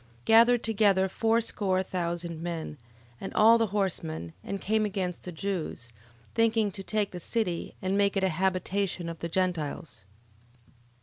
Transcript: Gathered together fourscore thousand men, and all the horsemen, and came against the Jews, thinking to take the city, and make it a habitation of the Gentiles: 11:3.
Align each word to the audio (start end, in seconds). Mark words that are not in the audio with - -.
Gathered 0.25 0.63
together 0.63 1.07
fourscore 1.07 1.83
thousand 1.83 2.41
men, 2.41 2.79
and 3.21 3.31
all 3.35 3.59
the 3.59 3.67
horsemen, 3.67 4.33
and 4.43 4.59
came 4.59 4.83
against 4.83 5.25
the 5.25 5.31
Jews, 5.31 5.93
thinking 6.33 6.71
to 6.71 6.81
take 6.81 7.11
the 7.11 7.19
city, 7.19 7.75
and 7.83 7.95
make 7.95 8.17
it 8.17 8.23
a 8.23 8.29
habitation 8.29 9.07
of 9.09 9.19
the 9.19 9.29
Gentiles: 9.29 10.05
11:3. 10.63 10.71